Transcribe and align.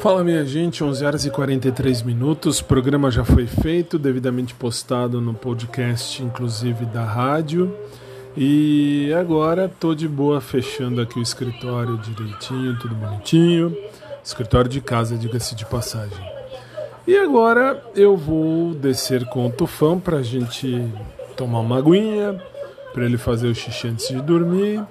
Fala 0.00 0.24
minha 0.24 0.46
gente, 0.46 0.82
11 0.82 1.04
horas 1.04 1.24
e 1.26 1.30
43 1.30 2.00
minutos. 2.00 2.60
O 2.60 2.64
programa 2.64 3.10
já 3.10 3.22
foi 3.22 3.46
feito, 3.46 3.98
devidamente 3.98 4.54
postado 4.54 5.20
no 5.20 5.34
podcast, 5.34 6.22
inclusive 6.22 6.86
da 6.86 7.04
rádio. 7.04 7.76
E 8.34 9.12
agora 9.12 9.68
tô 9.68 9.94
de 9.94 10.08
boa 10.08 10.40
fechando 10.40 11.02
aqui 11.02 11.18
o 11.18 11.22
escritório 11.22 11.98
direitinho, 11.98 12.78
tudo 12.78 12.94
bonitinho. 12.94 13.76
Escritório 14.24 14.70
de 14.70 14.80
casa, 14.80 15.18
diga-se 15.18 15.54
de 15.54 15.66
passagem. 15.66 16.18
E 17.06 17.18
agora 17.18 17.84
eu 17.94 18.16
vou 18.16 18.72
descer 18.72 19.26
com 19.26 19.48
o 19.48 19.52
Tufão 19.52 20.00
pra 20.00 20.22
gente 20.22 20.82
tomar 21.36 21.60
uma 21.60 21.76
aguinha, 21.76 22.42
para 22.94 23.04
ele 23.04 23.18
fazer 23.18 23.48
o 23.48 23.54
xixi 23.54 23.88
antes 23.88 24.08
de 24.08 24.22
dormir 24.22 24.82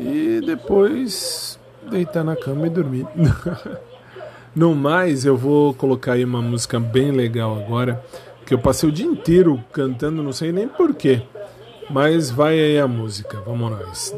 e 0.00 0.40
depois 0.44 1.60
deitar 1.88 2.24
na 2.24 2.34
cama 2.34 2.66
e 2.66 2.70
dormir. 2.70 3.06
No 4.54 4.74
mais, 4.74 5.24
eu 5.24 5.34
vou 5.34 5.72
colocar 5.72 6.12
aí 6.12 6.24
uma 6.24 6.42
música 6.42 6.78
bem 6.78 7.10
legal 7.10 7.58
agora, 7.58 8.04
que 8.44 8.52
eu 8.52 8.58
passei 8.58 8.86
o 8.86 8.92
dia 8.92 9.06
inteiro 9.06 9.62
cantando, 9.72 10.22
não 10.22 10.32
sei 10.32 10.52
nem 10.52 10.68
porquê. 10.68 11.22
Mas 11.88 12.30
vai 12.30 12.60
aí 12.60 12.78
a 12.78 12.86
música, 12.86 13.40
vamos 13.46 13.70
nós. 13.70 14.14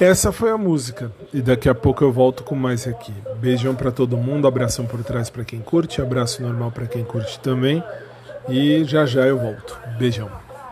Essa 0.00 0.32
foi 0.32 0.50
a 0.50 0.58
música 0.58 1.12
e 1.32 1.40
daqui 1.40 1.68
a 1.68 1.74
pouco 1.74 2.02
eu 2.02 2.12
volto 2.12 2.42
com 2.42 2.54
mais 2.54 2.86
aqui. 2.86 3.12
Beijão 3.36 3.74
para 3.74 3.92
todo 3.92 4.16
mundo, 4.16 4.46
abração 4.46 4.86
por 4.86 5.02
trás 5.04 5.30
para 5.30 5.44
quem 5.44 5.60
curte, 5.60 6.02
abraço 6.02 6.42
normal 6.42 6.72
para 6.72 6.86
quem 6.86 7.04
curte 7.04 7.38
também 7.40 7.82
e 8.48 8.84
já 8.84 9.06
já 9.06 9.22
eu 9.22 9.38
volto. 9.38 9.78
Beijão. 9.96 10.43